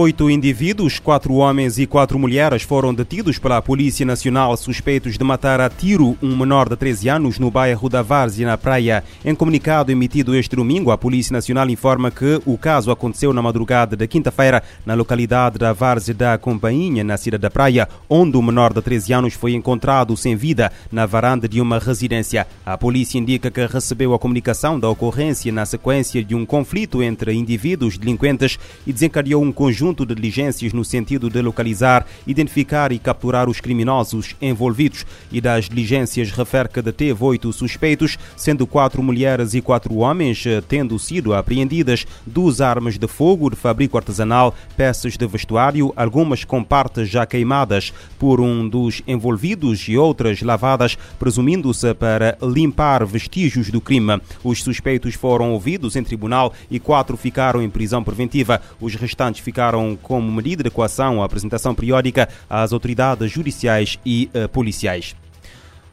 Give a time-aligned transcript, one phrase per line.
[0.00, 5.60] Oito indivíduos, quatro homens e quatro mulheres, foram detidos pela Polícia Nacional suspeitos de matar
[5.60, 9.02] a tiro um menor de 13 anos no bairro da Várzea, na Praia.
[9.24, 13.96] Em comunicado emitido este domingo, a Polícia Nacional informa que o caso aconteceu na madrugada
[13.96, 18.72] da quinta-feira na localidade da Várzea da Companhia, na cidade da Praia, onde o menor
[18.72, 22.46] de 13 anos foi encontrado sem vida na varanda de uma residência.
[22.64, 27.34] A polícia indica que recebeu a comunicação da ocorrência na sequência de um conflito entre
[27.34, 32.98] indivíduos delinquentes e desencadeou um conjunto conjunto de diligências no sentido de localizar, identificar e
[32.98, 35.06] capturar os criminosos envolvidos.
[35.32, 40.98] E das diligências refere que deteve oito suspeitos, sendo quatro mulheres e quatro homens, tendo
[40.98, 47.08] sido apreendidas duas armas de fogo de fabrico artesanal, peças de vestuário, algumas com partes
[47.08, 54.20] já queimadas por um dos envolvidos e outras lavadas, presumindo-se para limpar vestígios do crime.
[54.44, 58.60] Os suspeitos foram ouvidos em tribunal e quatro ficaram em prisão preventiva.
[58.80, 59.67] Os restantes ficaram
[60.02, 65.14] como medida de coação a apresentação periódica às autoridades judiciais e uh, policiais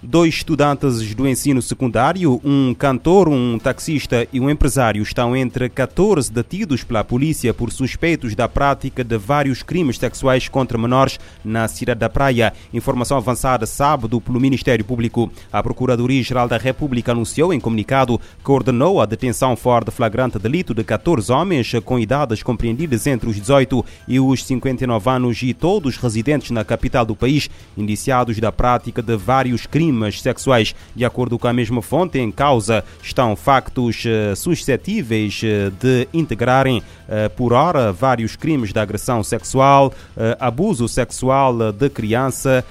[0.06, 6.32] dois estudantes do ensino secundário, um cantor, um taxista e um empresário estão entre 14
[6.32, 12.00] detidos pela polícia por suspeitos da prática de vários crimes sexuais contra menores na cidade
[12.00, 12.54] da Praia.
[12.74, 15.32] Informação avançada sábado pelo Ministério Público.
[15.52, 20.74] A Procuradoria-Geral da República anunciou em comunicado que ordenou a detenção fora de flagrante delito
[20.74, 25.98] de 14 homens com idades compreendidas entre os 18 e os 59 anos e todos
[25.98, 30.76] residentes na capital do país, indiciados da prática de vários crimes crimes sexuais.
[30.96, 36.80] De acordo com a mesma fonte, em causa estão factos uh, suscetíveis uh, de integrarem
[36.80, 39.94] uh, por hora vários crimes de agressão sexual,
[40.40, 42.64] abuso sexual de criança,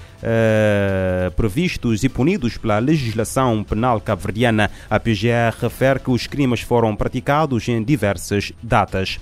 [1.36, 4.70] previstos e punidos pela legislação penal cabo-verdiana.
[4.88, 9.18] A PGR refere que os crimes foram praticados em diversas datas.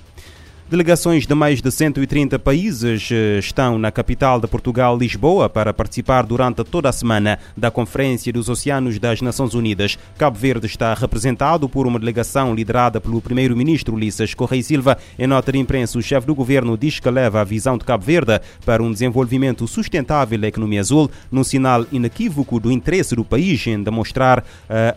[0.73, 6.25] Delegações de mais de 130 países eh, estão na capital de Portugal, Lisboa, para participar
[6.25, 9.99] durante toda a semana da Conferência dos Oceanos das Nações Unidas.
[10.17, 14.97] Cabo Verde está representado por uma delegação liderada pelo primeiro-ministro Ulisses Correia Silva.
[15.19, 18.07] Em nota de imprensa, o chefe do governo diz que leva a visão de Cabo
[18.07, 23.67] Verde para um desenvolvimento sustentável da economia azul, num sinal inequívoco do interesse do país
[23.67, 24.43] em demonstrar uh,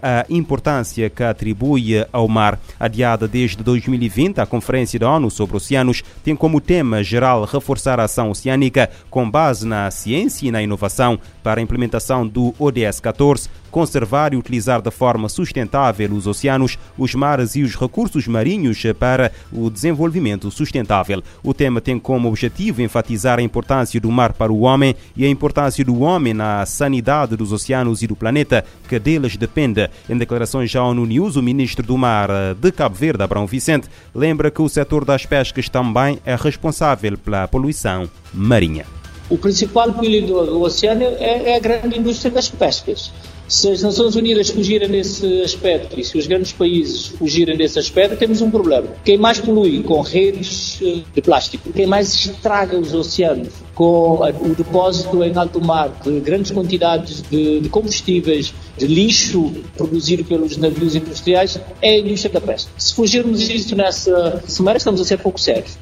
[0.01, 2.61] a importância que atribui ao mar.
[2.79, 7.99] Adiada desde 2020, a Conferência da ONU sobre o oceanos tem como tema geral reforçar
[7.99, 12.99] a ação oceânica com base na ciência e na inovação para a implementação do ODS
[12.99, 18.81] 14, conservar e utilizar de forma sustentável os oceanos, os mares e os recursos marinhos
[18.97, 21.21] para o desenvolvimento sustentável.
[21.43, 25.29] O tema tem como objetivo enfatizar a importância do mar para o homem e a
[25.29, 29.89] importância do homem na sanidade dos oceanos e do planeta, que deles depende.
[30.09, 34.49] Em declarações à ONU News, o ministro do Mar de Cabo Verde, Abrão Vicente, lembra
[34.49, 38.85] que o setor das pescas também é responsável pela poluição marinha.
[39.29, 43.11] O principal poluidor do, do oceano é, é a grande indústria das pescas.
[43.47, 48.17] Se as Nações Unidas fugirem desse aspecto e se os grandes países fugirem desse aspecto,
[48.17, 48.87] temos um problema.
[49.03, 54.55] Quem mais polui com redes eh, de plástico, quem mais estraga os oceanos com o
[54.55, 60.95] depósito em alto mar de grandes quantidades de, de combustíveis, de lixo produzido pelos navios
[60.95, 62.71] industriais, é a indústria da pesca.
[62.77, 65.77] Se fugirmos disso nessa semana, estamos a ser pouco sérios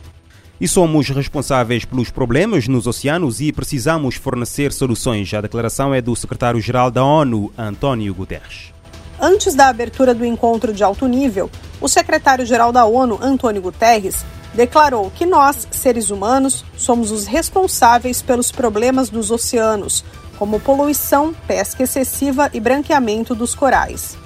[0.64, 5.34] e somos responsáveis pelos problemas nos oceanos e precisamos fornecer soluções.
[5.34, 8.72] A declaração é do secretário-geral da ONU, António Guterres.
[9.20, 11.52] Antes da abertura do encontro de alto nível,
[11.82, 18.50] o secretário-geral da ONU, Antônio Guterres, declarou que nós, seres humanos, somos os responsáveis pelos
[18.50, 20.06] problemas dos oceanos,
[20.40, 24.18] como poluição, pesca excessiva e branqueamento dos corais.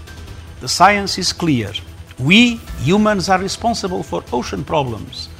[0.61, 1.73] The science is clear.
[2.19, 5.35] We humans are responsible for ocean problems.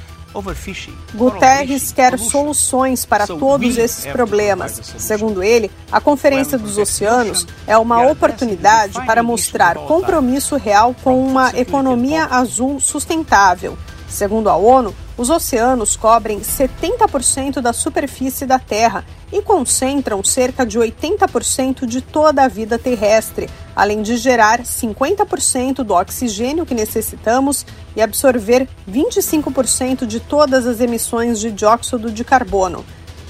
[1.14, 4.80] Guterres quer soluções para todos esses problemas.
[4.98, 11.50] Segundo ele, a Conferência dos Oceanos é uma oportunidade para mostrar compromisso real com uma
[11.58, 13.76] economia azul sustentável.
[14.08, 20.78] Segundo a ONU, os oceanos cobrem 70% da superfície da Terra e concentram cerca de
[20.78, 28.02] 80% de toda a vida terrestre, além de gerar 50% do oxigênio que necessitamos e
[28.02, 32.84] absorver 25% de todas as emissões de dióxido de carbono.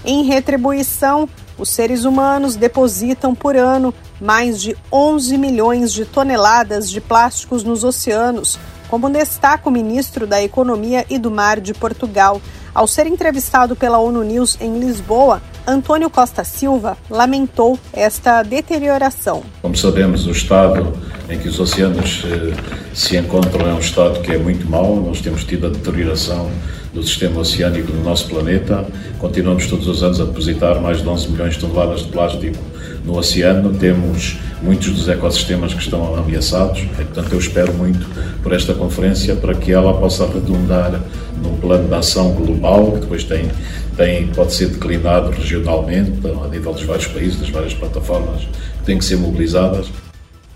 [0.04, 1.28] Em retribuição,
[1.58, 7.82] os seres humanos depositam por ano mais de 11 milhões de toneladas de plásticos nos
[7.82, 8.58] oceanos,
[8.88, 12.40] como destaca o ministro da Economia e do Mar de Portugal.
[12.74, 19.42] Ao ser entrevistado pela ONU News em Lisboa, Antônio Costa Silva lamentou esta deterioração.
[19.60, 20.94] Como sabemos, o estado
[21.28, 22.54] em que os oceanos eh,
[22.94, 24.96] se encontram é um estado que é muito mau.
[24.96, 26.50] Nós temos tido a deterioração
[26.94, 28.86] do sistema oceânico do nosso planeta.
[29.18, 32.56] Continuamos todos os anos a depositar mais de 11 milhões de toneladas de plástico
[33.04, 33.74] no oceano.
[33.74, 36.80] Temos muitos dos ecossistemas que estão ameaçados.
[36.96, 38.06] Portanto, eu espero muito
[38.42, 40.98] por esta conferência para que ela possa redundar
[41.42, 43.50] num plano de ação global que depois tem,
[43.98, 46.12] tem, pode ser declinado regionalmente
[46.44, 49.90] a nível dos vários países, das várias plataformas que têm que ser mobilizadas.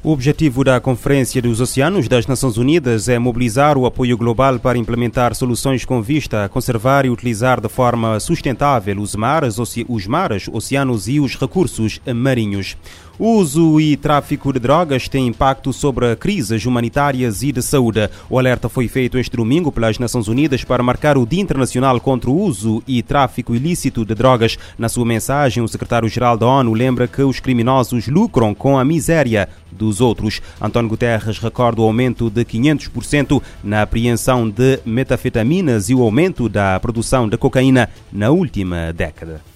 [0.05, 4.79] O objetivo da Conferência dos Oceanos das Nações Unidas é mobilizar o apoio global para
[4.79, 10.49] implementar soluções com vista a conservar e utilizar de forma sustentável os mares, os mares,
[10.49, 12.77] oceanos e os recursos marinhos.
[13.19, 18.09] O uso e tráfico de drogas têm impacto sobre crises humanitárias e de saúde.
[18.29, 22.31] O alerta foi feito este domingo pelas Nações Unidas para marcar o Dia Internacional contra
[22.31, 24.59] o Uso e Tráfico Ilícito de Drogas.
[24.79, 29.49] Na sua mensagem, o secretário-geral da ONU lembra que os criminosos lucram com a miséria
[29.71, 30.41] dos outros.
[30.61, 36.81] António Guterres recorda o aumento de 500% na apreensão de metafetaminas e o aumento da
[36.81, 39.52] produção de cocaína na última década.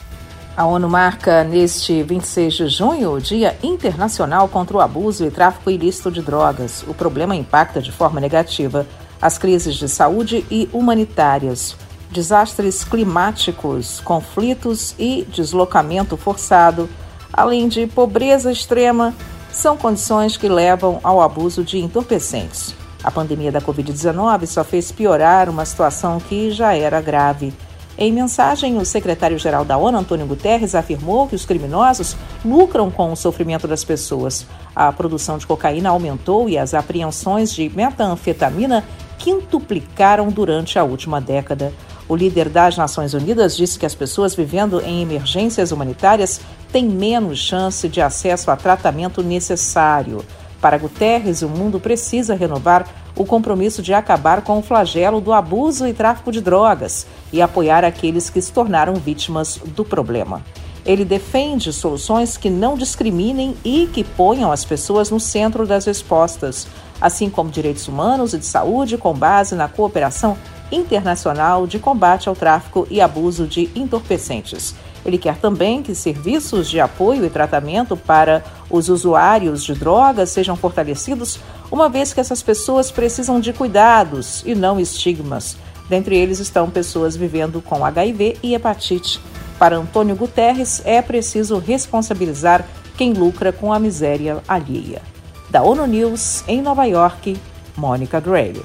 [0.57, 5.71] A ONU marca neste 26 de junho o Dia Internacional contra o Abuso e Tráfico
[5.71, 6.83] Ilícito de Drogas.
[6.89, 8.87] O problema impacta de forma negativa
[9.21, 11.77] as crises de saúde e humanitárias,
[12.11, 16.89] desastres climáticos, conflitos e deslocamento forçado,
[17.31, 19.15] além de pobreza extrema,
[19.53, 22.75] são condições que levam ao abuso de entorpecentes.
[23.05, 27.53] A pandemia da Covid-19 só fez piorar uma situação que já era grave.
[27.99, 32.15] Em mensagem, o secretário-geral da ONU, Antônio Guterres, afirmou que os criminosos
[32.45, 34.47] lucram com o sofrimento das pessoas.
[34.75, 38.85] A produção de cocaína aumentou e as apreensões de metanfetamina
[39.19, 41.73] quintuplicaram durante a última década.
[42.07, 46.39] O líder das Nações Unidas disse que as pessoas vivendo em emergências humanitárias
[46.71, 50.23] têm menos chance de acesso a tratamento necessário.
[50.61, 55.87] Para Guterres, o mundo precisa renovar o compromisso de acabar com o flagelo do abuso
[55.87, 60.43] e tráfico de drogas e apoiar aqueles que se tornaram vítimas do problema.
[60.85, 66.69] Ele defende soluções que não discriminem e que ponham as pessoas no centro das respostas,
[67.01, 70.37] assim como direitos humanos e de saúde com base na cooperação
[70.71, 74.75] internacional de combate ao tráfico e abuso de entorpecentes.
[75.07, 80.57] Ele quer também que serviços de apoio e tratamento para os usuários de drogas sejam
[80.57, 81.39] fortalecidos,
[81.71, 85.57] uma vez que essas pessoas precisam de cuidados e não estigmas.
[85.89, 89.21] Dentre eles estão pessoas vivendo com HIV e hepatite.
[89.61, 92.67] Para Antônio Guterres, é preciso responsabilizar
[92.97, 95.01] quem lucra com a miséria alheia.
[95.49, 97.37] Da ONU News, em Nova York,
[97.77, 98.63] Mônica Grayle.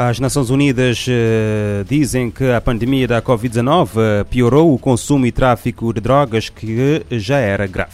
[0.00, 5.32] As Nações Unidas uh, dizem que a pandemia da Covid-19 uh, piorou o consumo e
[5.32, 7.90] tráfico de drogas que já era grave.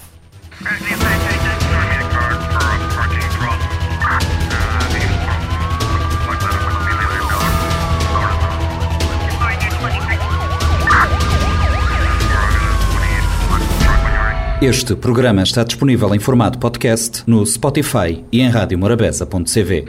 [14.60, 19.82] Este programa está disponível em formato podcast no Spotify e em radiomorabeza.cv.